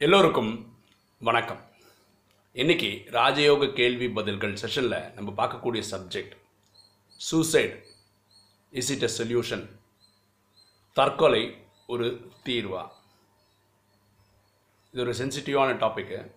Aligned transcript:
எல்லோருக்கும் 0.00 0.76
வணக்கம். 1.18 1.60
இன்னைக்கு 2.52 3.04
ராஜயோக 3.06 3.72
கேள்வி 3.72 4.08
பதில்கள் 4.08 4.52
செஷனில் 4.52 5.12
நம்ம 5.12 5.30
பார்க்கக்கூடிய 5.30 5.82
subject 5.90 6.34
suicide 7.16 7.84
is 8.70 8.90
it 8.90 9.02
a 9.02 9.10
solution 9.18 9.64
தற்கொலை 10.92 11.56
ஒரு 11.86 12.30
தீர்வா? 12.44 12.88
இது 14.92 15.02
ஒரு 15.02 15.12
சென்சிட்டிவான 15.12 15.74
டாப்பிக்கு 15.82 16.32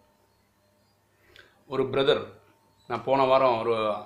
ஒரு 1.68 1.84
பிரதர் 1.84 2.25
நான் 2.88 3.04
போன 3.04 3.23
வாரம் 3.23 3.59
ஒரு 3.59 4.04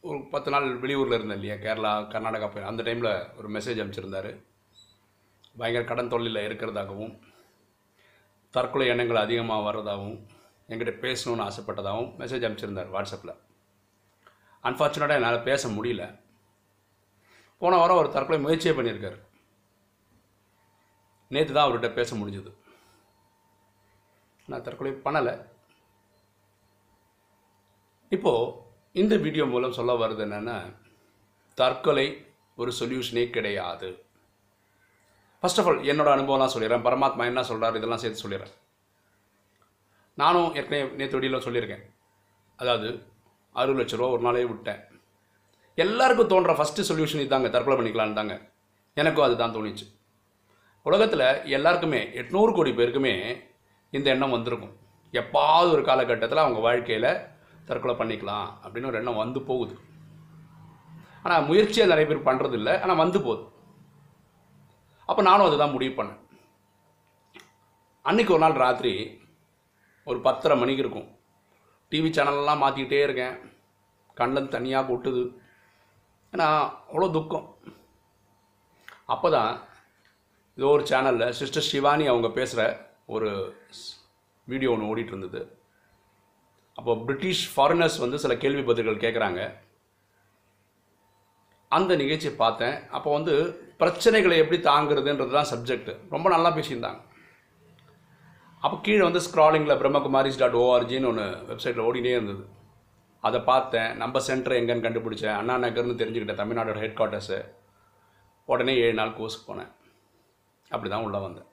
ஒரு 0.00 0.20
பத்து 0.30 0.50
நாள் 0.50 0.80
வெளியூரில் 0.80 1.18
இருந்தேன் 1.18 1.40
இல்லையா 1.40 1.54
கேரளா 1.54 1.96
கர்நாடகா 2.14 2.52
போய் 2.54 2.64
அந்த 2.64 2.82
டைமில் 2.82 3.36
ஒரு 3.36 3.50
மெசேஜ் 3.50 3.82
அனுப்பிச்சிருந்தாரு. 3.82 4.32
பயங்கர 5.56 5.84
கடன் 5.84 6.08
தொழிலில் 6.08 6.48
இருக்கிறதாகவும் 6.48 7.30
தற்கொலை 8.54 8.86
எண்ணங்கள் 8.92 9.24
அதிகமாக 9.24 9.64
வர்றதாகவும் 9.68 10.18
என்கிட்ட 10.70 10.92
பேசணும்னு 11.04 11.46
ஆசைப்பட்டதாகவும் 11.48 12.10
மெசேஜ் 12.20 12.46
அனுப்பிச்சிருந்தார் 12.46 12.92
வாட்ஸ்அப்பில் 12.94 13.38
அன்ஃபார்ச்சுனேட்டாக 14.68 15.20
என்னால் 15.20 15.46
பேச 15.50 15.68
முடியல. 15.68 16.02
போன 17.62 17.76
வாரம் 17.76 18.00
ஒரு 18.00 18.08
தற்கொலை 18.16 18.40
முயற்சியே 18.44 18.74
பண்ணியிருக்கார். 18.76 19.18
நேற்று 21.34 21.54
தான் 21.54 21.66
அவர்கிட்ட 21.66 21.88
பேச 21.98 22.16
முடிஞ்சது. 22.16 22.50
நான் 24.48 24.64
தற்கொலை 24.66 24.92
பண்ணலை. 25.06 25.34
இப்போது 28.16 28.54
இந்த 29.02 29.16
வீடியோ 29.16 29.44
மூலம் 29.52 29.76
சொல்ல 29.78 29.92
வருது 30.02 30.22
என்னென்னா 30.28 30.56
தற்கொலை 31.58 32.06
ஒரு 32.56 32.72
சொல்யூஷனே 32.80 33.24
கிடையாது. 33.36 33.90
ஃபர்ஸ்ட் 35.42 35.60
ஆஃப் 35.60 35.66
ஆல் 35.66 35.78
என்னோட 35.78 36.08
அனுபவம்லாம் 36.16 36.52
சொல்லிடுறேன். 36.54 36.84
பரமாத்மா 36.86 37.24
என்ன 37.30 37.42
சொல்கிறார் 37.42 37.76
இதெல்லாம் 37.76 38.00
சேர்த்து 38.02 38.22
சொல்லிடுறேன். 38.24 38.52
நானும் 40.14 40.54
ஏற்கனவே 40.54 40.82
நேற்று 40.98 41.18
வெளியில் 41.18 41.44
சொல்லியிருக்கேன். 41.46 41.82
அதாவது 42.56 43.06
அறுபது 43.52 43.84
லட்ச 43.84 43.98
ரூபா 43.98 44.10
ஒரு 44.10 44.22
நாளே 44.22 44.44
விட்டேன். 44.44 44.80
எல்லாருக்கும் 45.74 46.26
தோன்ற 46.26 46.52
ஃபஸ்ட்டு 46.52 46.86
சொல்யூஷன் 46.88 47.24
இதாங்க 47.24 47.50
தற்கொலை 47.50 47.76
பண்ணிக்கலான்னு 47.78 48.12
தாங்க. 48.12 48.40
எனக்கும் 48.94 49.24
அதுதான் 49.24 49.54
தோணுச்சு. 49.54 49.86
உலகத்தில் 50.82 51.26
எல்லாருக்குமே 51.44 52.02
எட்நூறு 52.20 52.54
கோடி 52.54 52.70
பேருக்குமே 52.70 53.42
இந்த 53.90 54.10
எண்ணம் 54.10 54.30
வந்திருக்கும். 54.30 54.74
எப்பாவது 55.12 55.70
ஒரு 55.70 55.82
காலகட்டத்தில் 55.82 56.44
அவங்க 56.44 56.58
வாழ்க்கையில் 56.58 57.10
தற்கொலை 57.66 57.94
பண்ணிக்கலாம் 57.94 58.48
அப்படின்னு 58.64 58.86
ஒரு 58.86 58.96
எண்ணம் 58.96 59.22
வந்து 59.24 59.42
போகுது. 59.42 59.74
ஆனால் 61.22 61.44
முயற்சியை 61.44 61.88
நிறைய 61.88 62.06
பேர் 62.10 62.28
பண்ணுறதில்ல 62.28 62.80
ஆனால் 62.80 62.96
வந்து 62.96 63.20
போகுது. 63.20 63.44
அப்போ 65.12 65.22
நானும் 65.28 65.46
அதுதான் 65.48 65.74
முடிவு 65.76 65.94
பண்ணேன். 65.96 66.20
அன்னைக்கு 68.10 68.34
ஒரு 68.34 68.42
நாள் 68.42 68.60
ராத்திரி 68.64 68.92
ஒரு 70.10 70.18
பத்தரை 70.26 70.54
மணிக்கு 70.60 70.82
இருக்கும். 70.84 71.08
டிவி 71.90 72.08
சேனல்லாம் 72.16 72.62
மாற்றிக்கிட்டே 72.62 73.00
இருக்கேன். 73.06 73.34
கண்ணில் 74.20 74.54
தனியாக 74.54 74.88
கொட்டுது. 74.90 75.22
ஏன்னா 76.32 76.46
அவ்வளோ 76.90 77.08
துக்கம். 77.16 77.46
அப்போ 79.14 79.28
தான் 79.36 79.52
ஏதோ 80.58 80.70
ஒரு 80.76 80.84
சேனலில் 80.90 81.34
சிஸ்டர் 81.40 81.68
சிவானி 81.70 82.04
அவங்க 82.12 82.28
பேசுகிற 82.38 82.62
ஒரு 83.14 83.30
வீடியோ 84.48 84.72
ஒன்று 84.74 84.88
ஓடிட்டு 84.90 85.12
இருந்தது. 85.14 85.40
அப்போ 86.78 86.94
பிரிட்டிஷ் 87.06 87.44
ஃபாரினர்ஸ் 87.54 87.98
வந்து 88.04 88.22
சில 88.24 88.34
கேள்வி 88.44 88.64
பதில்கள் 88.70 89.02
கேட்குறாங்க 89.04 89.40
அந்த 91.76 91.92
நிகழ்ச்சியை 92.02 92.34
பார்த்தேன். 92.42 92.76
அப்போ 92.96 93.08
வந்து 93.18 93.34
பிரச்சனைகளை 93.82 94.36
எப்படி 94.42 94.58
தாங்கிறதுன்றது 94.70 95.32
தான் 95.38 95.50
சப்ஜெக்ட் 95.52 95.90
ரொம்ப 96.14 96.26
நல்லா 96.34 96.50
பேசியிருந்தாங்க. 96.56 97.00
அப்போ 98.64 98.76
கீழே 98.86 99.02
வந்து 99.08 99.22
ஸ்க்ராலிங்கில் 99.26 99.78
பிரம்மகுமாரிஸ் 99.82 100.40
டாட் 100.42 100.58
ஓஆர்ஜின்னு 100.64 101.08
ஒன்று 101.12 101.24
வெப்சைட்டில் 101.50 101.86
ஓடினே 101.86 102.12
இருந்தது. 102.16 102.44
அதை 103.28 103.38
பார்த்தேன். 103.48 103.90
நம்ம 104.02 104.20
சென்டர் 104.28 104.58
எங்கேன்னு 104.58 104.84
கண்டுபிடிச்சேன். 104.86 105.36
அண்ணா 105.40 105.54
நகர்னு 105.64 106.00
தெரிஞ்சுக்கிட்டேன். 106.00 106.40
தமிழ்நாடோட 106.42 106.78
ஹெட் 106.82 106.98
குவார்ட்டர்ஸு 106.98 107.38
உடனே 108.52 108.74
ஏழு 108.84 108.96
நாள் 109.00 109.16
கோர்ஸுக்கு 109.18 109.48
போனேன். 109.48 109.72
அப்படி 110.74 110.88
தான் 110.92 111.06
உள்ளே 111.06 111.18
வந்தேன். 111.26 111.48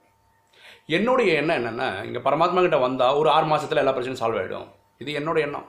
என்னுடைய 0.96 1.30
எண்ணம் 1.40 1.58
என்னென்னா 1.60 1.88
இங்கே 2.06 2.20
பரமாத்மா 2.26 2.60
கிட்ட 2.66 2.78
வந்தால் 2.86 3.18
ஒரு 3.20 3.28
ஆறு 3.34 3.46
மாதத்தில் 3.52 3.82
எல்லா 3.82 3.94
பிரச்சனையும் 3.96 4.22
சால்வ் 4.22 4.40
ஆகிடும் 4.40 4.68
இது 5.02 5.10
என்னோடய 5.20 5.46
எண்ணம். 5.48 5.68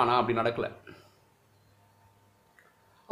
ஆனால் 0.00 0.18
அப்படி 0.20 0.36
நடக்கலை. 0.40 0.70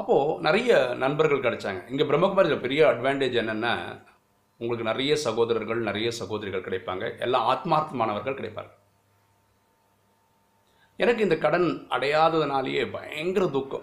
அப்போது 0.09 0.41
நிறைய 0.41 0.95
நண்பர்கள் 0.97 1.41
கிடைச்சாங்க. 1.41 1.91
இங்கே 1.91 2.05
பிரம்மகுமாரியில் 2.05 2.61
பெரிய 2.61 2.87
அட்வான்டேஜ் 2.87 3.35
என்னென்னா 3.41 3.73
உங்களுக்கு 4.57 4.87
நிறைய 4.91 5.17
சகோதரர்கள் 5.17 5.79
நிறைய 5.79 6.11
சகோதரிகள் 6.11 6.63
கிடைப்பாங்க. 6.63 7.19
எல்லாம் 7.19 7.49
ஆத்மார்த்தமானவர்கள் 7.49 8.39
கிடைப்பாங்க. 8.39 8.71
எனக்கு 10.97 11.23
இந்த 11.23 11.37
கடன் 11.37 11.87
அடையாததுனாலேயே 11.91 12.93
பயங்கர 12.93 13.47
துக்கம். 13.47 13.83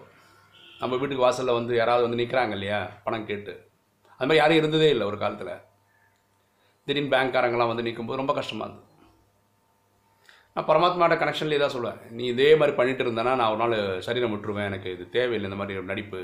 நம்ம 0.80 0.96
வீட்டுக்கு 0.96 1.24
வாசலில் 1.24 1.54
வந்து 1.54 1.76
யாராவது 1.76 2.10
வந்து 2.10 2.24
நிற்கிறாங்க 2.24 2.50
இல்லையா? 2.50 2.90
பணம் 3.04 3.26
கேட்டு. 3.26 3.70
அது 4.08 4.20
மாதிரி 4.20 4.38
யாரும் 4.38 4.58
இருந்ததே 4.58 4.90
இல்லை 4.90 5.08
ஒரு 5.08 5.18
காலத்தில். 5.18 5.62
திடீர்னு 6.86 7.18
பேங்க்காரங்களாம் 7.18 7.68
வந்து 7.68 7.84
நிற்கும்போது 7.84 8.18
ரொம்ப 8.18 8.34
கஷ்டமாக 8.34 8.72
இருந்தது. 8.72 8.94
நான் 10.56 10.68
பரமாத்மாவோட 10.68 11.16
கனெக்ஷன்லேயே 11.22 11.62
தான் 11.62 11.74
சொல்லுவேன் 11.74 12.02
நீ 12.18 12.24
இதே 12.34 12.50
மாதிரி 12.60 12.74
பண்ணிட்டு 12.78 13.04
இருந்தேன்னா 13.06 13.34
நான் 13.40 13.52
ஒரு 13.54 13.60
நாள் 13.64 14.02
சரீரம் 14.08 14.34
விட்டுருவேன் 14.34 14.70
எனக்கு 14.70 14.90
இது 14.96 15.06
தேவையில்லை 15.16 15.50
இந்த 15.50 15.60
மாதிரி 15.62 15.80
ஒரு 15.80 15.90
நடிப்பு 15.92 16.20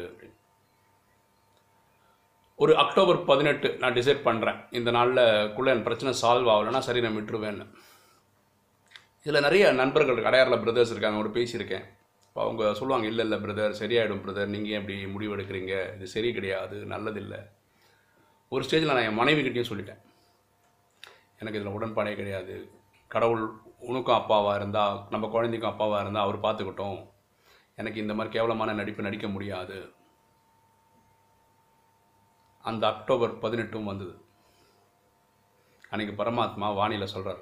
ஒரு 2.64 2.74
அக்டோபர் 2.82 3.20
பதினெட்டு 3.30 3.68
நான் 3.82 3.96
டிசைட் 3.98 4.26
பண்ணுறேன் 4.26 4.60
இந்த 4.80 4.90
நாளில் 4.98 5.52
குள்ளே 5.56 5.72
என் 5.74 5.86
பிரச்சனை 5.88 6.12
சால்வ் 6.22 6.50
ஆகலைன்னா 6.54 6.82
சரீரம் 6.88 7.16
விட்டுருவேன்னு. 7.18 7.66
இதில் 9.24 9.46
நிறைய 9.46 9.72
நண்பர்கள் 9.80 10.14
இருக்கு. 10.14 10.30
அடையாறில் 10.32 10.64
பிரதர்ஸ் 10.64 10.92
இருக்காங்க 10.94 11.18
அவங்களோட 11.18 11.34
பேசியிருக்கேன். 11.38 11.86
அவங்க 12.36 12.74
சொல்லுவாங்க 12.80 13.08
இல்லை 13.12 13.24
இல்லை 13.26 13.38
பிரதர் 13.46 13.80
சரியாயிடும் 13.82 14.22
பிரதர் 14.26 14.54
நீங்கள் 14.56 14.78
எப்படி 14.78 14.96
இப்படி 14.98 15.14
முடிவு 15.16 15.36
எடுக்கிறீங்க? 15.38 15.74
இது 15.96 16.08
சரி 16.16 16.30
கிடையாது 16.38 16.78
நல்லதில்லை. 16.94 17.40
ஒரு 18.50 18.66
ஸ்டேஜில் 18.68 18.94
நான் 18.94 19.08
என் 19.10 19.22
மனைவிக்கிட்டேயும் 19.22 19.72
சொல்லிட்டேன். 19.72 20.02
எனக்கு 21.42 21.60
இதில் 21.60 21.76
உடன்பாடே 21.78 22.14
கிடையாது. 22.22 22.56
கடவுள் 23.14 23.44
உனக்கும் 23.90 24.20
அப்பாவாக 24.20 24.58
இருந்தால் 24.60 24.98
நம்ம 25.10 25.28
குழந்தைக்கும் 25.28 25.72
அப்பாவாக 25.72 26.04
இருந்தால் 26.04 26.26
அவர் 26.26 26.46
பார்த்துக்கிட்டோம். 26.46 27.00
எனக்கு 27.80 28.02
இந்த 28.04 28.14
மாதிரி 28.14 28.34
கேவலமான 28.36 28.74
நடிப்பு 28.80 29.08
நடிக்க 29.08 29.28
முடியாது. 29.28 29.78
அந்த 32.70 32.84
அக்டோபர் 32.88 33.34
பதினெட்டும் 33.44 33.90
வந்தது. 33.92 34.14
அன்னைக்கு 35.90 36.14
பரமாத்மா 36.20 36.68
வானியில் 36.80 37.14
சொல்கிறார் 37.14 37.42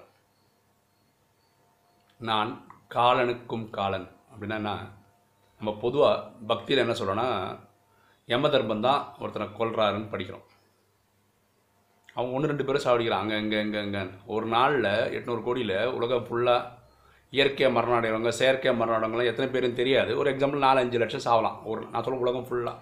நான் 2.29 2.51
காலனுக்கும் 2.95 3.69
காலன். 3.69 4.07
அப்படின்னா 4.33 4.77
நம்ம 5.61 5.71
பொதுவாக 5.83 6.23
பக்தியில் 6.51 6.83
என்ன 6.85 6.95
சொல்கிறோன்னா 6.99 7.27
யம 8.31 8.49
தர்மம் 8.49 8.85
தான் 8.87 9.03
ஒருத்தனை 9.19 9.47
கொல்றாருன்னு 9.59 10.11
படிக்கிறோம். 10.13 10.47
அவங்க 12.15 12.31
ஒன்று 12.35 12.51
ரெண்டு 12.51 12.65
பேரும் 12.67 12.85
சாவடிக்கிறாங்க 12.85 13.33
அங்கே 13.41 13.57
இங்கே 13.57 13.59
இங்கே 13.65 13.81
இங்கே 13.87 14.03
ஒரு 14.35 14.45
நாளில் 14.55 14.91
எட்நூறு 15.17 15.41
கோடியில் 15.47 15.77
உலகம் 15.97 16.27
ஃபுல்லாக 16.27 16.67
இயற்கையாக 17.37 17.75
மரணம் 17.75 17.97
அடைகிறவங்க 17.97 18.31
செயற்கையாக 18.39 18.79
மரணம் 18.79 18.95
அடைறவங்களாம் 18.97 19.31
எத்தனை 19.31 19.47
பேரும் 19.55 19.79
தெரியாது. 19.79 20.11
ஒரு 20.19 20.27
எக்ஸாம்பிள் 20.33 20.65
நாலு 20.65 20.81
அஞ்சு 20.83 21.01
லட்சம் 21.01 21.25
சாவலாம். 21.27 21.57
ஒரு 21.71 21.81
நான் 21.91 22.05
சொல்ல 22.05 22.23
உலகம் 22.25 22.47
ஃபுல்லாக 22.49 22.77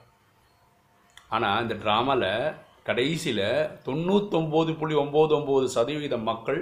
ஆனால் 1.36 1.62
இந்த 1.64 1.76
ட்ராமாவில் 1.84 2.30
கடைசியில் 2.90 3.48
தொண்ணூத்தொம்பது 3.88 4.74
புள்ளி 4.82 4.96
ஒம்பது 5.02 5.34
ஒம்பது 5.38 5.66
சதவீத 5.76 6.18
மக்கள் 6.30 6.59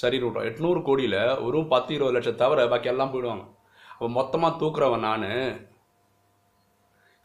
சரி 0.00 0.18
விட்டோம் 0.22 0.46
எட்நூறு 0.48 0.80
கோடியில் 0.88 1.20
ஒரு 1.46 1.58
பத்து 1.72 1.90
இருபது 1.96 2.16
லட்சம் 2.16 2.40
தவிர 2.42 2.66
பாக்கி 2.72 2.90
எல்லாம் 2.92 3.12
போயிடுவாங்க. 3.12 3.44
அப்போ 3.92 4.08
மொத்தமாக 4.18 4.58
தூக்குறவன் 4.60 5.06
நான் 5.08 5.28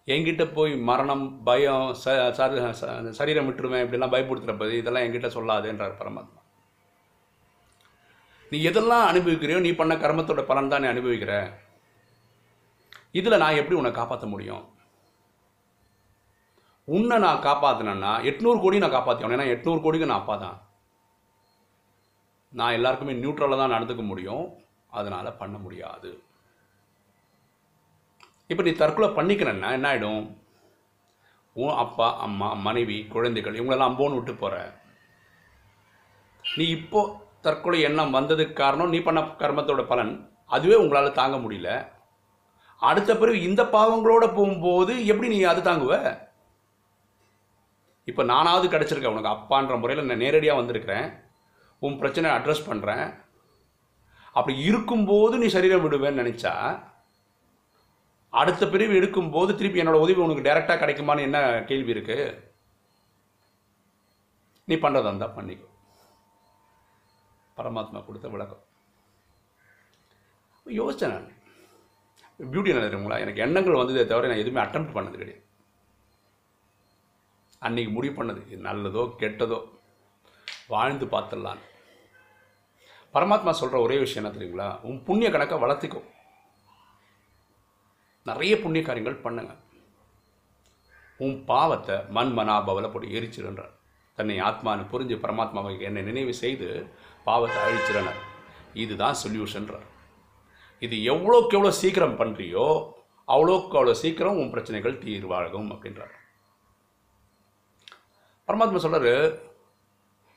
என்கிட்ட 0.10 0.54
போய் 0.54 0.76
மரணம் 0.76 1.44
பயம் 1.44 1.94
ச 1.94 2.06
ச- 2.32 3.12
சரீரம் 3.12 3.48
விட்டுருவேன் 3.50 3.84
இப்படிலாம் 3.86 4.14
பயப்படுத்துகிற 4.14 4.72
இதெல்லாம் 4.72 5.04
என்கிட்ட 5.04 5.28
சொல்லாதுன்றார் 5.28 6.00
பரமாத்மா. 6.00 6.40
நீ 8.52 8.68
எதெல்லாம் 8.68 9.06
அனுபவிக்கிறியோ 9.12 9.60
நீ 9.60 9.72
பண்ண 9.72 9.96
கர்மத்தோட 9.96 10.42
பலன் 10.44 10.68
தான் 10.68 10.82
நீ 10.82 10.88
அனுபவிக்கிற. 10.88 11.34
இதில் 13.12 13.38
நான் 13.38 13.56
எப்படி 13.56 13.76
உன்னை 13.76 13.92
காப்பாற்ற 13.92 14.28
முடியும்? 14.28 14.64
உன்னை 16.88 17.18
நான் 17.18 17.44
காப்பாற்றினேன்னா 17.44 18.24
எட்நூறு 18.24 18.62
கோடி 18.62 18.78
நான் 18.78 18.92
காப்பாற்றணும் 18.92 19.36
ஏன்னா 19.38 19.52
எட்நூறு 19.56 19.82
கோடிக்கு 19.82 20.06
நான் 20.06 20.20
அப்பா 20.20 20.36
தான் 20.36 20.58
நான் 22.54 22.72
எல்லாருக்குமே 22.72 23.14
நியூட்ரலாக 23.14 23.58
தான் 23.58 23.72
நடந்துக்க 23.72 24.06
முடியும். 24.06 24.46
அதனால் 24.90 25.38
பண்ண 25.38 25.58
முடியாது. 25.58 26.10
இப்போ 28.50 28.64
நீ 28.66 28.72
தற்கொலை 28.76 29.08
பண்ணிக்கிறேன்னா 29.18 29.70
என்ன 29.78 29.88
ஆகிடும் 29.90 30.22
உன் 31.56 31.76
அப்பா 31.84 32.08
அம்மா 32.26 32.48
மனைவி 32.68 32.98
குழந்தைகள் 33.14 33.58
இவங்களெல்லாம் 33.58 33.92
அம்போன்னு 33.92 34.18
விட்டு 34.18 34.34
போகிற 34.36 34.56
நீ 36.46 36.66
இப்போ 36.78 37.02
தற்கொலை 37.46 37.80
எண்ணம் 37.88 38.16
வந்ததுக்கு 38.18 38.56
காரணம் 38.62 38.94
நீ 38.94 39.00
பண்ண 39.00 39.20
கர்மத்தோட 39.42 39.82
பலன். 39.92 40.14
அதுவே 40.56 40.76
உங்களால் 40.82 41.18
தாங்க 41.20 41.38
முடியல. 41.38 41.70
அடுத்த 42.82 43.12
பிறகு 43.18 43.40
இந்த 43.50 43.62
பாவங்களோட 43.76 44.26
போகும்போது 44.38 44.94
எப்படி 45.12 45.28
நீ 45.34 45.38
அது 45.52 45.62
தாங்குவ? 45.62 45.96
இப்போ 48.08 48.24
நானாவது 48.34 48.68
கிடச்சிருக்கேன். 48.68 49.16
உனக்கு 49.16 49.34
அப்பான்ற 49.36 49.74
முறையில் 49.82 50.08
நான் 50.10 50.24
நேரடியாக 50.26 50.60
வந்திருக்கிறேன். 50.60 51.08
உன் 51.82 52.00
பிரச்சனை 52.02 52.30
அட்ரஸ் 52.38 52.68
பண்ணுறேன் 52.70 53.08
அப்படி 54.36 54.54
இருக்கும்போது 54.70 55.36
நீ 55.42 55.48
சரீரம் 55.58 55.84
விடுவேன்னு 55.86 56.22
நினச்சா 56.24 56.54
அடுத்த 58.30 58.68
பிரிவு 58.68 58.94
எடுக்கும்போது 58.94 59.56
திருப்பி 59.56 59.82
என்னோட 59.82 60.00
உதவி 60.06 60.22
உனக்கு 60.22 60.50
டைரெக்டாக 60.50 60.80
கிடைக்குமான்னு 60.80 61.20
என்ன 61.20 61.64
கேள்வி 61.64 61.90
இருக்கு? 61.90 62.18
நீ 64.66 64.76
பண்ணுறதா 64.76 65.06
இருந்தால் 65.06 65.36
பண்ணிக்கோ. 65.36 65.68
பரமாத்மா 67.58 68.06
கொடுத்த 68.06 68.28
விளக்கம். 68.28 68.64
யோசித்தேன் 70.66 71.12
நான். 71.12 71.38
பியூட்டி 72.52 72.68
என்ன 72.68 72.84
தெரியுங்களா 72.86 73.20
எனக்கு 73.20 73.42
எண்ணங்கள் 73.42 73.74
வந்ததே 73.74 74.06
தவிர 74.06 74.28
நான் 74.28 74.38
எதுவுமே 74.38 74.66
அட்டம் 74.66 74.92
பண்ணது 74.92 75.18
கிடையாது. 75.18 75.46
அன்னைக்கு 77.60 77.92
முடிவு 77.92 78.24
பண்ணது 78.24 78.52
இது 78.52 78.64
நல்லதோ 78.64 79.16
கெட்டதோ 79.20 79.70
வாழ்ந்து 80.68 81.06
பார்த்துடலான்னு. 81.06 81.66
பரமாத்மா 83.14 83.52
சொல்கிற 83.52 83.82
ஒரே 83.82 84.00
விஷயம் 84.00 84.24
என்ன 84.24 84.38
தெரியுங்களா? 84.38 84.82
உன் 84.82 85.04
புண்ணிய 85.04 85.32
கணக்கை 85.32 85.58
வளர்த்துக்கும் 85.62 86.08
நிறைய 88.26 88.54
புண்ணிய 88.64 88.84
காரியங்கள் 88.86 89.24
பண்ணுங்க. 89.26 89.54
உன் 91.26 91.38
பாவத்தை 91.52 91.96
மண் 92.16 92.34
மனாபவல 92.38 92.88
போட்டு 92.92 93.16
எரிச்சிருன்றார். 93.18 93.74
தன்னை 94.18 94.36
ஆத்மான்னு 94.48 94.90
புரிஞ்சு 94.92 95.16
பரமாத்மாவை 95.24 95.74
என்னை 95.88 96.02
நினைவு 96.10 96.34
செய்து 96.44 96.68
பாவத்தை 97.28 97.60
அழிச்சிடனர் 97.68 98.22
இதுதான் 98.84 99.20
சொல்யூஷன்றார். 99.24 99.88
இது 100.86 100.96
எவ்வளோக்கு 101.12 101.56
எவ்வளோ 101.58 101.72
சீக்கிரம் 101.82 102.18
பண்ணுறியோ 102.22 102.66
அவ்வளோக்கு 103.28 103.78
அவ்வளோ 103.80 103.96
சீக்கிரம் 104.04 104.40
உன் 104.42 104.54
பிரச்சனைகள் 104.54 105.02
தீர்வாகும் 105.04 105.70
அப்படின்றார். 105.74 106.14
பரமாத்மா 108.48 108.82
சொல்கிறார் 108.84 109.26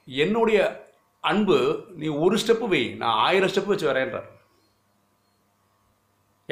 என்னுடைய 0.09 0.61
அன்பு 1.31 1.59
நீ 2.01 2.07
ஒரு 2.25 2.37
ஸ்டெப்பு 2.43 2.67
வை 2.73 2.83
நான் 3.03 3.21
ஆயிரம் 3.27 3.51
ஸ்டெப்பு 3.53 3.73
வச்சு 3.73 3.91
வரேன்றார். 3.91 4.29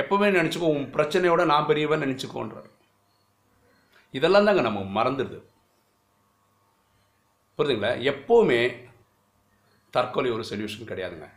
எப்பவுமே 0.01 0.29
நினச்சிக்கோ 0.39 0.71
உன் 0.75 0.91
பிரச்சனையோட 0.97 1.45
நான் 1.53 1.69
பெரியவன் 1.71 2.03
நினச்சிக்கோன்றார். 2.03 2.69
இதெல்லாம் 4.19 4.49
தாங்க 4.49 4.63
நம்ம 4.69 4.81
மறந்துடுது. 4.99 5.39
புரியுதுங்களா? 7.59 7.93
எப்போவுமே 8.13 8.61
தற்கொலை 9.95 10.31
ஒரு 10.37 10.45
சொல்யூஷன் 10.51 10.89
கிடையாதுங்க. 10.91 11.29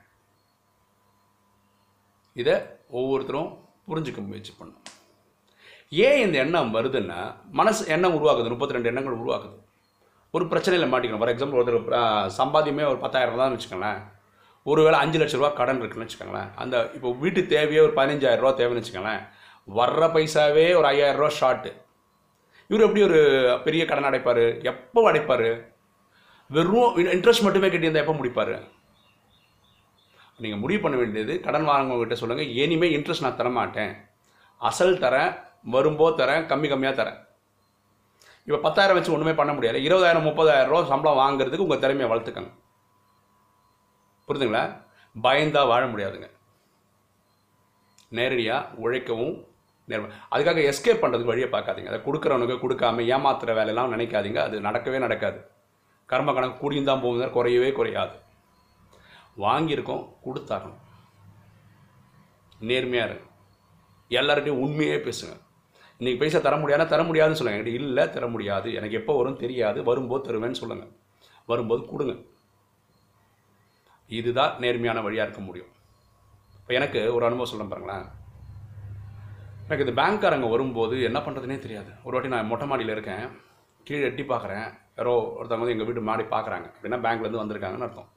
இதை 2.42 2.56
ஒவ்வொருத்தரும் 3.00 3.52
புரிஞ்சுக்க 3.88 4.28
முயற்சி 4.28 4.54
பண்ணும் 4.58 4.82
ஏன் 5.90 6.22
இந்த 6.26 6.38
எண்ணம் 6.44 6.74
வருதுன்னா 6.76 7.20
மனசு 7.60 7.82
எண்ணம் 7.96 8.16
உருவாக்குது. 8.18 8.52
முப்பத்தி 8.54 8.76
ரெண்டு 8.76 8.92
எண்ணங்கள் 8.92 9.20
உருவாக்குது. 9.20 9.58
ஒரு 10.36 10.46
பிரச்சனையில் 10.52 10.92
மாட்டிக்கணும். 10.94 11.22
ஃபார் 11.22 11.34
எக்ஸாம்பிள் 11.34 11.60
ஒருத்தர் 11.60 11.78
சம்பாதியமே 11.78 12.32
சம்பாத்தியமே 12.38 12.90
ஒரு 12.92 13.00
பத்தாயிரம் 13.04 13.42
தான் 13.42 13.54
வச்சுக்கோங்களேன். 13.56 14.02
ஒருவேளை 14.72 14.98
அஞ்சு 15.04 15.20
லட்ச 15.22 15.38
ரூபா 15.40 15.52
கடன் 15.60 15.80
இருக்குன்னு 15.82 16.06
வச்சுக்கோங்களேன். 16.06 16.52
அந்த 16.64 16.76
இப்போ 16.98 17.10
வீட்டு 17.24 17.42
தேவையே 17.54 17.82
ஒரு 17.86 17.94
பதினஞ்சாயிரம் 18.00 18.44
ரூபா 18.44 18.54
தேவைன்னு 18.60 18.82
வச்சுக்கோங்களேன். 18.82 19.24
வர்ற 19.80 20.04
பைசாவே 20.16 20.68
ஒரு 20.80 20.88
ஐயாயிரம் 20.92 21.20
ரூபா 21.22 21.32
ஷார்ட்டு 21.40 21.72
இவர் 22.70 22.86
எப்படி 22.86 23.02
ஒரு 23.08 23.20
பெரிய 23.66 23.84
கடன் 23.90 24.08
அடைப்பார்? 24.10 24.46
எப்போ 24.72 25.00
அடைப்பார்? 25.10 25.50
வெறும் 26.56 26.96
இன்ட்ரெஸ்ட் 27.16 27.46
மட்டுமே 27.46 27.68
கட்டியிருந்தால் 27.68 28.06
எப்போ 28.06 28.16
முடிப்பார்? 28.20 28.54
நீங்கள் 30.44 30.62
முடிவு 30.62 30.80
பண்ண 30.84 30.96
வேண்டியது 31.02 31.34
கடன் 31.46 31.70
வாங்கவங்ககிட்ட 31.72 32.16
சொல்லுங்கள் 32.22 32.52
இனிமேல் 32.62 32.96
இன்ட்ரெஸ்ட் 32.98 33.26
நான் 33.26 33.40
தரமாட்டேன். 33.42 33.94
அசல் 34.70 35.02
தரேன் 35.04 35.32
வரும்போது 35.76 36.16
தரேன் 36.22 36.48
கம்மி 36.52 36.68
கம்மியாக 36.72 36.96
தரேன். 37.02 37.20
இப்போ 38.48 38.60
பத்தாயிரம் 38.66 38.98
வச்சு 38.98 39.14
ஒன்றுமே 39.16 39.34
பண்ண 39.40 39.52
முடியாது. 39.58 39.78
இருபதாயிரம் 39.88 40.28
முப்பதாயிரம் 40.30 40.72
ரூபா 40.72 40.82
சம்பளம் 40.94 41.22
வாங்குறதுக்கு 41.24 41.66
உங்கள் 41.68 41.84
திறமையை 41.84 42.10
வளர்த்துக்கங்க. 42.14 42.52
புரியுதுங்களா 44.28 44.82
பயந்தா 45.24 45.68
வாழ 45.68 45.86
முடியாதுங்க. 45.86 46.30
நேரடியாக 48.10 48.68
உழைக்கவும் 48.84 49.36
நேர்ம. 49.88 50.10
அதுக்காக 50.32 50.60
எஸ்கேப் 50.72 51.02
பண்ணுறதுக்கு 51.04 51.32
வழியை 51.32 51.50
பார்க்காதீங்க. 51.50 51.86
அதை 51.86 52.00
கொடுக்குறவனுக்கு 52.00 52.56
கொடுக்காம 52.56 53.04
ஏமாத்துகிற 53.16 53.46
வேலையெல்லாம் 53.46 53.94
நினைக்காதீங்க. 53.94 54.36
அது 54.36 54.60
நடக்கவே 54.60 55.00
நடக்காது. 55.00 55.52
கர்ம 56.06 56.34
கணக்கு 56.34 56.58
கூடியும் 56.58 56.86
தான் 56.86 57.02
போகுது 57.02 57.26
குறையவே 57.26 57.72
குறையாது. 57.72 58.16
வாங்கியிருக்கோம் 59.38 60.04
கொடுத்தாகணும். 60.26 60.82
நேர்மையாக 62.60 63.10
இருங்க. 63.10 63.32
எல்லார்கிட்டையும் 64.10 64.62
உண்மையே 64.66 64.96
பேசுங்க. 64.96 65.36
இன்றைக்கி 66.00 66.18
பைசா 66.18 66.40
தர 66.40 66.56
முடியாதுன்னா 66.56 66.86
தர 66.86 67.04
முடியாதுன்னு 67.04 67.40
சொல்லுங்கள் 67.40 67.66
என்கிட்ட 67.66 67.74
இல்லை 67.74 68.10
தர 68.10 68.28
முடியாது. 68.28 68.74
எனக்கு 68.74 68.96
எப்போ 68.96 69.18
வரும் 69.18 69.38
தெரியாது. 69.38 69.84
வரும்போது 69.84 70.24
தருவேன்னு 70.28 70.62
சொல்லுங்கள் 70.62 70.92
வரும்போது 71.46 71.86
கொடுங்க. 71.86 72.14
இதுதான் 74.20 74.54
நேர்மையான 74.64 75.02
வழியாக 75.06 75.28
இருக்க 75.28 75.42
முடியும். 75.48 75.72
இப்போ 76.60 76.74
எனக்கு 76.80 77.00
ஒரு 77.16 77.24
அனுபவம் 77.28 77.52
சொல்ல 77.52 77.66
பாருங்களேன். 77.72 78.06
எனக்கு 79.68 79.86
இந்த 79.86 79.96
பேங்க்காரங்க 80.00 80.48
வரும்போது 80.54 80.96
என்ன 81.10 81.20
பண்ணுறதுனே 81.26 81.58
தெரியாது. 81.66 81.92
ஒரு 82.06 82.14
வாட்டி 82.16 82.32
நான் 82.34 82.50
மொட்டை 82.52 82.66
மாடியில் 82.72 82.96
இருக்கேன். 82.96 83.26
கீழே 83.88 84.06
எட்டி 84.10 84.24
பார்க்குறேன் 84.32 84.68
யாரோ 84.98 85.14
ஒருத்தவங்க 85.38 85.64
வந்து 85.64 85.76
எங்கள் 85.76 85.88
வீட்டு 85.90 86.02
மாடி 86.10 86.24
பார்க்குறாங்க 86.34 86.68
அப்படின்னா 86.74 87.00
பேங்க்லேருந்து 87.06 87.42
வந்திருக்காங்கன்னு 87.42 87.88
அர்த்தம். 87.88 88.10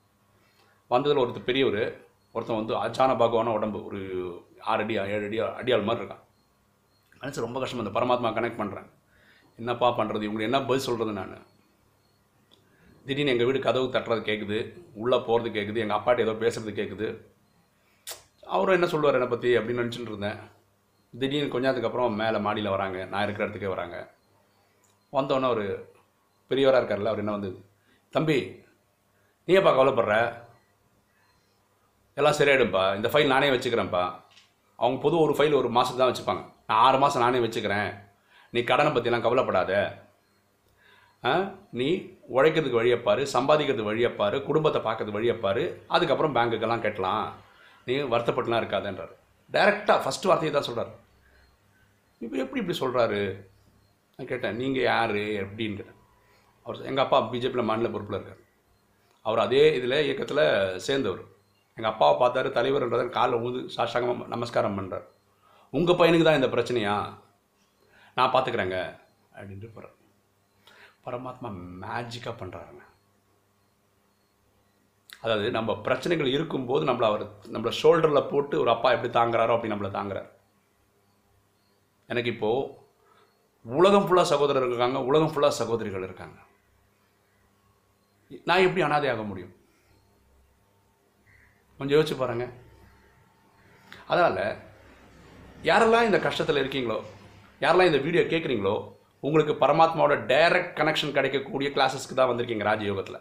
வந்ததில் 0.93 1.23
ஒருத்தர் 1.23 1.49
பெரியவர் 1.51 1.83
ஒருத்தன் 2.35 2.61
வந்து 2.61 2.75
அச்சான 2.85 3.17
பாகவான 3.21 3.53
உடம்பு. 3.59 3.79
ஒரு 3.89 4.01
ஆறு 4.73 4.83
அடி 4.85 4.95
ஏழு 5.15 5.27
அடி 5.29 5.39
அடியாள் 5.61 5.89
மாதிரி 5.89 6.03
இருக்கான். 6.03 6.25
நினச்சி 7.21 7.47
ரொம்ப 7.47 7.59
கஷ்டம். 7.61 7.83
இந்த 7.83 7.95
பரமாத்மா 7.99 8.31
கனெக்ட் 8.39 8.61
பண்ணுறேன் 8.63 8.89
என்னப்பா 9.61 9.89
பண்ணுறது 9.99 10.27
இவங்களுக்கு 10.27 10.51
என்ன 10.51 10.61
பதில் 10.71 10.87
சொல்கிறது 10.89 11.13
நான். 11.19 11.37
திடீர்னு 13.07 13.33
எங்கள் 13.33 13.49
வீடு 13.49 13.59
கதவு 13.65 13.87
தட்டுறது 13.95 14.23
கேட்குது 14.29 14.59
உள்ளே 15.03 15.19
போகிறது 15.27 15.49
கேட்குது 15.57 15.83
எங்கள் 15.83 15.99
அப்பாட்ட 15.99 16.25
ஏதோ 16.27 16.35
பேசுகிறது 16.43 16.73
கேட்குது 16.79 17.09
அவரும் 18.55 18.77
என்ன 18.79 18.87
சொல்லுவார் 18.93 19.19
என்னை 19.19 19.29
பற்றி 19.31 19.51
அப்படின்னு 19.59 19.83
நினச்சிட்டு 19.83 20.13
இருந்தேன். 20.13 20.39
திடீர்னு 21.15 21.53
கொஞ்ச 21.53 21.65
நேரத்துக்கு 21.67 21.91
அப்புறம் 21.91 22.19
மேலே 22.21 22.39
மாடியில் 22.47 22.75
வராங்க 22.75 22.99
நான் 23.13 23.25
இருக்கிற 23.27 23.45
இடத்துக்கே 23.47 23.71
வராங்க. 23.75 23.97
வந்தோடனே 25.17 25.49
ஒரு 25.55 25.65
பெரியவராக 26.51 26.81
இருக்கார்ல 26.81 27.13
அவர் 27.13 27.23
என்ன 27.23 27.37
வந்து 27.37 27.51
தம்பி 28.15 28.39
நீ 29.49 29.55
ஏப்பா 29.59 29.73
கவலைப்படுற? 29.77 30.17
எல்லாம் 32.19 32.37
சரியாயிடும்ப்பா 32.39 32.85
இந்த 32.99 33.09
ஃபைல் 33.13 33.33
நானே 33.35 33.49
வச்சுக்கிறேன்ப்பா. 33.55 34.05
அவங்க 34.79 34.99
பொது 35.05 35.17
ஒரு 35.25 35.35
ஃபைல் 35.39 35.59
ஒரு 35.61 35.69
மாதத்துக்கு 35.77 36.03
தான் 36.03 36.13
வச்சுப்பாங்க. 36.13 36.43
நான் 36.69 36.83
ஆறு 36.87 36.99
மாதம் 37.05 37.25
நானே 37.25 37.41
வச்சுக்கிறேன். 37.45 37.91
நீ 38.55 38.61
கடனை 38.71 38.91
பற்றிலாம் 38.93 39.27
கவலைப்படாத. 39.27 39.73
நீ 41.79 41.89
உழைக்கிறதுக்கு 42.37 42.81
வழியப்பாரு 42.81 43.23
சம்பாதிக்கிறதுக்கு 43.35 43.91
வழியப்பாரு 43.93 44.37
குடும்பத்தை 44.49 44.81
பார்க்கறது 44.87 45.17
வழியை 45.17 45.37
பாரு 45.45 45.65
அதுக்கப்புறம் 45.95 46.35
பேங்க்குக்கெல்லாம் 46.37 46.85
கட்டலாம். 46.87 47.27
நீ 47.87 47.95
வருத்தப்பட்டுலாம் 48.13 48.63
இருக்காதுன்றார். 48.63 49.13
டைரெக்டாக 49.55 49.99
ஃபஸ்ட்டு 50.05 50.29
வார்த்தையை 50.31 50.53
தான் 50.55 50.69
சொல்கிறார் 50.69 50.93
இப்போ 52.21 52.37
எப்படி 52.45 52.61
இப்படி 52.63 52.77
சொல்கிறாரு 52.83 53.21
நான் 54.19 54.31
கேட்டேன் 54.33 54.59
நீங்கள் 54.61 54.87
யார்? 54.91 55.17
எப்படின்னு 55.43 55.79
கேட்டேன் 55.81 56.01
அவர் 56.67 56.87
எங்கள் 56.91 57.05
அப்பா 57.05 57.19
பிஜேபியில் 57.33 57.69
மாநில 57.71 57.89
பொறுப்பில் 57.95 58.19
இருக்கார். 58.19 58.43
அவர் 59.27 59.45
அதே 59.45 59.65
இதில் 59.79 60.05
இயக்கத்தில் 60.07 60.45
சேர்ந்தவர். 60.87 61.23
எங்கள் 61.79 61.93
அப்பாவை 61.93 62.15
பார்த்தாரு 62.23 62.51
தலைவர்ன்றதை 62.57 63.05
காலில் 63.17 63.43
ஊது 63.47 63.59
சாஷ்டாங்கமாக 63.75 64.33
நமஸ்காரம் 64.35 64.79
பண்ணுறார் 64.79 65.07
உங்கள் 65.79 65.99
பையனுக்கு 66.01 66.27
தான் 66.29 66.41
இந்த 66.41 66.51
பிரச்சனையா? 66.55 66.97
நான் 68.17 68.33
பார்த்துக்குறேங்க 68.35 68.79
அப்படின்ட்டு 69.39 69.71
போகிறேன் 69.75 69.95
பரமாத்மா 71.07 71.49
மேஜிக்காக 71.83 72.35
பண்ணுறாருங்க 72.39 72.85
அதாவது 75.21 75.51
நம்ம 75.51 75.81
பிரச்சனைகள் 75.81 76.27
இருக்கும்போது 76.27 76.87
நம்மளை 76.87 77.03
அவர் 77.03 77.25
நம்மளை 77.53 77.73
ஷோல்டரில் 77.83 78.29
போட்டு 78.29 78.61
ஒரு 78.61 78.71
அப்பா 78.71 78.91
எப்படி 78.91 79.19
தாங்குறாரோ 79.19 79.55
அப்படி 79.57 79.73
நம்மளை 79.73 79.91
தாங்குறாரு. 79.99 80.29
எனக்கு 82.07 82.31
இப்போது 82.31 82.85
உலகம் 83.65 84.07
ஃபுல்லாக 84.07 84.23
சகோதரர் 84.23 84.67
இருக்காங்க 84.67 84.99
உலகம் 85.05 85.33
ஃபுல்லாக 85.33 85.49
சகோதரிகள் 85.49 86.03
இருக்காங்க. 86.03 86.39
நான் 88.45 88.65
எப்படி 88.67 88.83
அனாதை 88.83 89.11
ஆக 89.11 89.23
முடியும்? 89.23 89.55
கொஞ்சம் 91.79 91.99
யோசிச்சு 91.99 92.17
பாருங்க. 92.19 92.47
அதனால் 94.07 94.43
யாரெல்லாம் 95.63 96.05
இந்த 96.05 96.19
கஷ்டத்தில் 96.19 96.63
இருக்கீங்களோ 96.63 96.99
யாரெல்லாம் 97.61 97.91
இந்த 97.93 97.99
வீடியோ 97.99 98.23
கேட்குறீங்களோ 98.23 98.96
உங்களுக்கு 99.21 99.53
பரமாத்மாவோட 99.53 100.15
டைரக்ட் 100.33 100.77
கனெக்ஷன் 100.79 101.17
கிடைக்கக்கூடிய 101.17 101.71
கிளாஸஸ்க்கு 101.71 102.15
தான் 102.15 102.31
வந்திருக்கீங்க 102.31 102.67
ராஜயோகத்தில். 102.71 103.21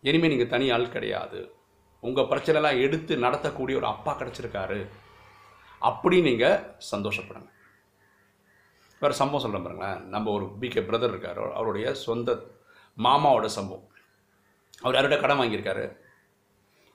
இனிமேல் 0.00 0.30
நீங்கள் 0.30 0.48
தனி 0.48 0.70
ஆள் 0.70 0.88
கிடையாது. 0.88 1.54
உங்கள் 2.00 2.24
பிரச்சனைலாம் 2.24 2.80
எடுத்து 2.80 3.16
நடத்தக்கூடிய 3.16 3.76
ஒரு 3.76 3.86
அப்பா 3.86 4.16
கிடச்சிருக்காரு. 4.18 4.88
அப்படி 5.78 6.20
நீங்கள் 6.20 6.76
சந்தோஷப்படுங்க 6.92 7.50
வேறு 9.00 9.14
சம்பவம் 9.14 9.42
சொல்கிறேன் 9.42 9.66
பாருங்களேன். 9.66 10.08
நம்ம 10.08 10.30
ஒரு 10.30 10.44
பிகே 10.60 10.80
பிரதர் 10.88 11.08
இருக்கார். 11.08 11.52
அவருடைய 11.52 11.94
சொந்த 11.94 12.36
மாமாவோட 12.96 13.44
சம்பவம். 13.44 13.88
அவர் 14.82 14.96
யார்கிட்ட 14.96 15.20
கடன் 15.20 15.38
வாங்கியிருக்காரு? 15.38 15.96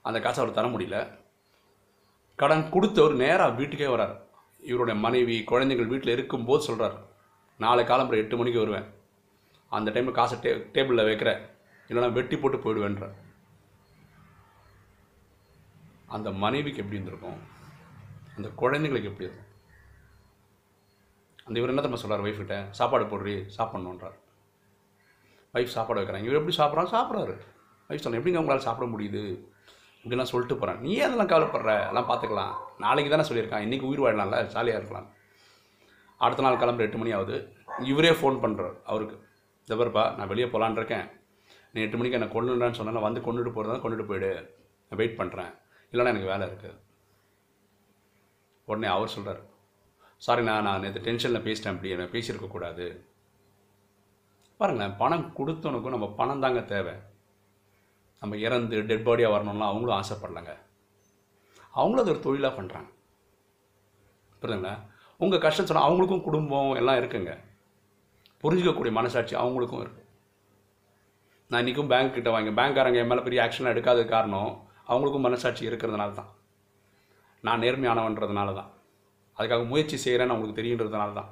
அந்த 0.01 0.19
காசை 0.19 0.43
அவர் 0.43 0.55
தர 0.55 0.67
முடியல. 0.67 1.19
கடன் 2.35 2.69
கொடுத்தவர் 2.69 3.13
நேராக 3.13 3.49
வீட்டுக்கே 3.49 3.85
வரார். 3.85 4.15
இவருடைய 4.59 4.99
மனைவி 4.99 5.43
குழந்தைகள் 5.43 5.85
வீட்டில் 5.85 6.13
இருக்கும்போது 6.13 6.63
சொல்கிறார் 6.63 7.11
நாளை 7.57 7.85
காலம்புற 7.85 8.15
எட்டு 8.15 8.37
மணிக்கு 8.37 8.59
வருவேன். 8.59 8.93
அந்த 9.69 9.91
டைமில் 9.91 10.11
காசை 10.11 10.39
டே 10.39 10.55
டேபிளில் 10.55 11.05
வைக்கிறேன். 11.05 11.41
இல்லைனா 11.87 12.11
வெட்டி 12.11 12.37
போட்டு 12.37 12.57
போயிடுவேன்றார் 12.57 13.13
அந்த 16.07 16.31
மனைவிக்கு 16.31 16.81
எப்படி 16.81 17.01
இருந்திருக்கும்? 17.01 17.39
அந்த 18.35 18.49
குழந்தைங்களுக்கு 18.49 19.03
எப்படி 19.03 19.29
இருக்கும்? 19.29 19.51
அந்த 21.45 21.59
இவர் 21.59 21.69
என்ன 21.69 21.81
தம்ம 21.81 21.93
சொல்கிறார் 21.93 22.25
ஒய்ஃப்கிட்ட 22.25 22.69
சாப்பாடு 22.69 23.05
போடுறி 23.05 23.33
சாப்பிட்ணுன்றார் 23.57 24.17
ஒய்ஃப் 25.53 25.75
சாப்பாடு 25.77 26.01
வைக்கிறாங்க. 26.01 26.23
இவர் 26.23 26.39
எப்படி 26.39 26.55
சாப்பிட்றான் 26.55 26.93
சாப்பிட்றாரு. 26.93 27.37
ஒய்ஃப் 27.89 28.03
சொன்னேன் 28.05 28.21
எப்படிங்க 28.21 28.37
உங்களால் 28.37 28.59
சாப்பிட 28.59 28.91
முடியுது? 28.91 29.43
இப்படிலாம் 30.03 30.23
சொல்லிட்டு 30.23 30.57
போகிறேன் 30.57 30.81
நீ 30.81 30.93
ஏன் 30.93 31.11
அதெல்லாம் 31.11 31.27
கவலைப்படுற? 31.27 31.87
எல்லாம் 31.87 32.09
பார்த்துக்கலாம். 32.09 32.55
நாளைக்கு 32.79 33.17
தானே 33.17 33.27
சொல்லியிருக்கான். 33.27 33.67
இன்றைக்கி 33.67 33.81
உயிர் 33.81 34.01
வாழலாம்ல? 34.01 34.45
ஜாலியாக 34.45 34.79
இருக்கலாம். 34.79 35.09
அடுத்த 36.17 36.43
நாள் 36.45 36.61
கிளம்புற 36.61 36.85
எட்டு 36.87 36.99
மணி 37.01 37.11
ஆகுது. 37.17 37.37
இவரே 37.91 38.11
ஃபோன் 38.19 38.37
பண்ணுறார் 38.43 38.75
அவருக்கு. 38.91 39.17
ஜபர்ப்பா 39.67 40.03
நான் 40.17 40.31
வெளியே 40.31 40.47
போகலான்ருக்கேன் 40.53 41.05
நீ 41.73 41.81
எட்டு 41.85 41.97
மணிக்கு 41.99 42.17
என்னை 42.17 42.29
கொண்டுடான்னு 42.33 42.79
சொன்னால் 42.79 42.97
நான் 42.97 43.07
வந்து 43.07 43.21
கொண்டுட்டு 43.27 43.51
போகிறதா 43.53 43.77
கொண்டுட்டு 43.83 44.05
போயிடு. 44.09 44.31
நான் 44.87 44.99
வெயிட் 45.01 45.19
பண்ணுறேன் 45.21 45.51
இல்லைன்னா 45.93 46.11
எனக்கு 46.13 46.31
வேலை 46.33 46.43
இருக்குது 46.49 46.79
உடனே 48.67 48.87
அவர் 48.95 49.13
சொல்கிறார் 49.15 49.41
சாரிண்ணா 50.25 50.53
நான் 50.67 50.83
நேற்று 50.83 51.01
டென்ஷனில் 51.07 51.45
பேசிட்டேன் 51.47 51.73
அப்படி 51.73 51.95
நான் 52.01 52.13
பேசியிருக்கக்கூடாது 52.13 52.85
பாருங்களேன் 54.59 54.95
பணம் 55.01 55.25
கொடுத்தவனுக்கும் 55.37 55.95
நம்ம 55.95 56.07
பணம் 56.19 56.43
தாங்க 56.43 56.61
தேவை. 56.73 56.93
நம்ம 58.21 58.37
இறந்து 58.45 58.75
டெட் 58.89 59.05
பாடியாக 59.07 59.33
வரணும்னா 59.33 59.67
அவங்களும் 59.71 59.97
ஆசைப்படலைங்க. 59.99 60.53
அவங்களும் 61.79 62.03
அது 62.03 62.13
ஒரு 62.13 62.21
தொழிலாக 62.25 62.53
பண்ணுறாங்க 62.57 62.89
புரியுதுங்களா? 64.41 64.73
உங்கள் 65.21 65.43
கஷ்டம் 65.45 65.67
சொன்னால் 65.69 65.87
அவங்களுக்கும் 65.87 66.25
குடும்பம் 66.27 66.71
எல்லாம் 66.81 66.99
இருக்குங்க. 67.01 67.33
புரிஞ்சிக்கக்கூடிய 68.43 68.93
மனசாட்சி 68.99 69.35
அவங்களுக்கும் 69.41 69.83
இருக்குது 69.83 70.09
நான் 71.51 71.61
இன்றைக்கும் 71.63 71.91
பேங்க் 71.91 72.15
கிட்ட 72.15 72.29
வாங்க 72.35 72.51
பேங்க்காரங்க 72.59 73.01
என் 73.01 73.11
மேலே 73.11 73.23
பெரிய 73.27 73.39
ஆக்ஷன் 73.45 73.71
எடுக்காத 73.73 74.05
காரணம் 74.13 74.51
அவங்களுக்கும் 74.91 75.25
மனசாட்சி 75.27 75.63
இருக்கிறதுனால 75.69 76.13
தான் 76.19 76.31
நான் 77.43 77.63
நேர்மையானவன்றதுனால 77.63 78.53
தான் 78.59 78.69
அதுக்காக 79.37 79.63
முயற்சி 79.71 79.97
செய்கிறேன்னு 80.05 80.33
அவங்களுக்கு 80.33 80.59
தெரியுன்றதுனால 80.61 81.13
தான் 81.19 81.29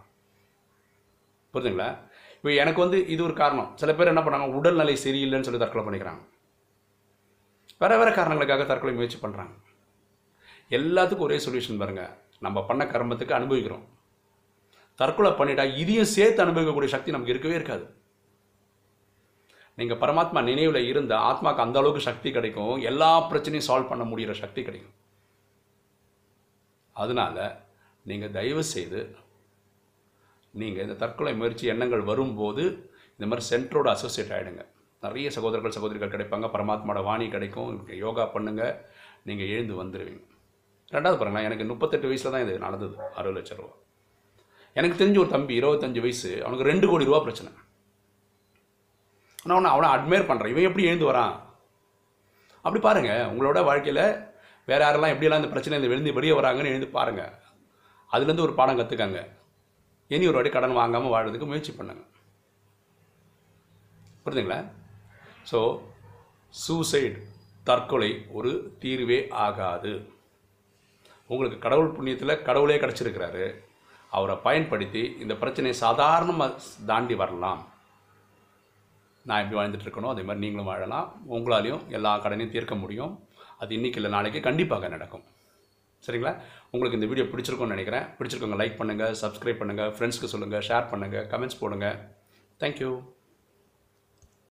புரிஞ்சுங்களா 1.54 1.90
இப்போ 2.36 2.52
எனக்கு 2.62 2.80
வந்து 2.84 2.98
இது 3.14 3.22
ஒரு 3.26 3.34
காரணம். 3.42 3.68
சில 3.80 3.92
பேர் 3.98 4.12
என்ன 4.12 4.22
பண்ணாங்க 4.26 4.56
உடல்நிலை 4.60 4.96
சரியில்லைன்னு 5.04 5.48
சொல்லி 5.48 5.60
தற்கொலை 5.64 5.84
பண்ணிக்கிறாங்க. 5.88 6.22
வேறு 7.82 7.98
வேறு 8.00 8.12
காரணங்களுக்காக 8.18 8.66
தற்கொலை 8.70 8.94
முயற்சி 9.00 9.18
பண்ணுறாங்க 9.24 9.54
எல்லாத்துக்கும் 10.78 11.28
ஒரே 11.28 11.38
சொல்யூஷன் 11.46 11.82
பாருங்கள் 11.82 12.12
நம்ம 12.46 12.58
பண்ண 12.70 12.84
கர்மத்துக்கு 12.92 13.38
அனுபவிக்கிறோம். 13.40 13.86
தற்கொலை 15.00 15.32
பண்ணிட்டா 15.40 15.66
இதையும் 15.82 16.14
சேர்த்து 16.16 16.44
அனுபவிக்கக்கூடிய 16.46 16.90
சக்தி 16.94 17.14
நமக்கு 17.16 17.34
இருக்கவே 17.34 17.58
இருக்காது. 17.60 17.86
நீங்கள் 19.80 20.00
பரமாத்மா 20.02 20.40
நினைவில் 20.50 20.88
இருந்த 20.92 21.14
ஆத்மாக்கு 21.30 21.64
அந்த 21.66 21.78
அளவுக்கு 21.82 22.08
சக்தி 22.08 22.30
கிடைக்கும் 22.38 22.76
எல்லா 22.90 23.12
பிரச்சனையும் 23.30 23.68
சால்வ் 23.68 23.92
பண்ண 23.92 24.04
முடிகிற 24.12 24.34
சக்தி 24.44 24.62
கிடைக்கும். 24.68 24.96
அதனால 26.96 27.38
நீங்கள் 28.10 28.34
தயவு 28.38 28.64
செய்து 28.74 29.02
நீங்கள் 30.62 30.86
இந்த 30.86 30.96
தற்கொலை 31.04 31.34
முயற்சி 31.40 31.66
எண்ணங்கள் 31.74 32.10
வரும்போது 32.12 32.64
இந்த 33.16 33.26
மாதிரி 33.30 33.44
சென்டரோட 33.52 33.88
அசோசியேட் 33.96 34.34
ஆகிடுங்க 34.38 34.64
நிறைய 35.06 35.28
சகோதரர்கள் 35.36 35.78
சகோதரிகள் 35.78 36.14
கிடைப்பாங்க. 36.16 36.48
பரமாத்மாவோட 36.56 37.02
வாணி 37.10 37.28
கிடைக்கும். 37.36 37.72
யோகா 38.06 38.26
பண்ணுங்கள் 38.36 38.76
நீங்கள் 39.30 39.52
எழுந்து 39.54 39.76
வந்துடுவீங்க 39.82 40.26
ரெண்டாவது 40.96 41.18
பாருங்களேன் 41.20 41.48
எனக்கு 41.50 41.66
முப்பத்தெட்டு 41.72 42.10
வயசில் 42.10 42.34
தான் 42.34 42.44
இது 42.46 42.54
நடந்தது 42.66 42.96
அறுபது 43.18 43.36
லட்ச 43.38 43.58
ரூபா. 43.60 43.74
எனக்கு 44.80 45.00
தெரிஞ்ச 45.02 45.18
ஒரு 45.24 45.32
தம்பி 45.36 45.54
இருபத்தஞ்சு 45.60 46.02
வயசு 46.06 46.30
அவனுக்கு 46.44 46.70
ரெண்டு 46.72 46.86
கோடி 46.92 47.08
ரூபா 47.10 47.20
பிரச்சனை. 47.28 47.52
ஆனால் 49.44 49.56
அவனை 49.56 49.70
அவனை 49.76 49.88
அட்மையர் 49.96 50.28
பண்ணுறேன் 50.30 50.54
இவன் 50.54 50.68
எப்படி 50.70 50.88
எழுந்து 50.90 51.10
வரான்? 51.12 51.36
அப்படி 52.66 52.82
பாருங்கள் 52.88 53.28
உங்களோட 53.32 53.60
வாழ்க்கையில் 53.70 54.04
வேறு 54.70 54.84
யாரெல்லாம் 54.86 55.14
எப்படியெல்லாம் 55.14 55.42
இந்த 55.42 55.52
பிரச்சனை 55.54 55.78
இந்த 55.80 55.90
விழுந்து 55.92 56.18
வெளியே 56.18 56.34
வராங்கன்னு 56.40 56.72
எழுந்து 56.74 56.90
பாருங்கள் 56.98 57.34
அதுலேருந்து 58.12 58.46
ஒரு 58.48 58.54
பாடம் 58.60 58.80
கற்றுக்காங்க 58.80 59.20
இனி 60.14 60.28
ஒரு 60.30 60.38
வாட்டி 60.38 60.52
கடன் 60.54 60.80
வாங்காமல் 60.80 61.14
வாழறதுக்கு 61.14 61.50
முயற்சி 61.50 61.72
பண்ணுங்க. 61.76 62.04
புரியுதுங்களா 64.24 64.60
ஸோ 65.52 65.60
சூசைடு 66.54 67.20
தற்கொலை 67.70 68.12
ஒரு 68.38 68.52
தீர்வே 68.82 69.20
ஆகாது. 69.46 69.94
உங்களுக்கு 71.34 71.58
கடவுள் 71.66 71.94
புண்ணியத்தில் 71.98 72.42
கடவுளே 72.48 72.78
கிடச்சிருக்கிறாரு. 72.84 73.46
அவரை 74.18 74.36
பயன்படுத்தி 74.46 75.02
இந்த 75.24 75.34
பிரச்சனையை 75.42 75.76
சாதாரணமாக 75.86 76.58
தாண்டி 76.90 77.16
வரலாம். 77.22 77.62
நான் 79.28 79.42
எப்படி 79.44 79.58
வாழ்ந்துட்டு 79.60 79.86
இருக்கணும் 79.88 80.14
அதே 80.14 80.24
மாதிரி 80.28 80.44
நீங்களும் 80.46 80.70
வாழலாம். 80.72 81.08
உங்களாலையும் 81.36 81.84
எல்லா 81.98 82.12
கடனையும் 82.24 82.54
தீர்க்க 82.56 82.76
முடியும். 82.84 83.14
அது 83.64 83.72
இன்றைக்கி 83.78 84.00
இல்லை 84.02 84.12
நாளைக்கு 84.16 84.40
கண்டிப்பாக 84.48 84.88
நடக்கும். 84.96 85.24
சரிங்களா? 86.06 86.34
உங்களுக்கு 86.74 86.98
இந்த 87.00 87.10
வீடியோ 87.12 87.26
பிடிச்சிருக்கோன்னு 87.32 87.76
நினைக்கிறேன். 87.76 88.06
பிடிச்சிருக்கோங்க 88.20 88.58
லைக் 88.62 88.80
பண்ணுங்கள் 88.82 89.16
சப்ஸ்கிரைப் 89.24 89.62
பண்ணுங்கள் 89.62 89.92
ஃப்ரெண்ட்ஸ்க்கு 89.98 90.32
சொல்லுங்கள் 90.34 90.66
ஷேர் 90.70 90.92
பண்ணுங்கள் 90.94 91.28
கமெண்ட்ஸ் 91.34 91.62
போடுங்கள் 91.62 91.98
தேங்க்யூ 92.62 92.92